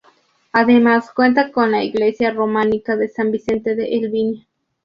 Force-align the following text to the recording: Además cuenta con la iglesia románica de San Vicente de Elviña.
Además 0.51 1.11
cuenta 1.15 1.51
con 1.51 1.69
la 1.69 1.83
iglesia 1.83 2.31
románica 2.33 2.95
de 2.95 3.07
San 3.07 3.29
Vicente 3.29 3.75
de 3.75 3.85
Elviña. 3.97 4.47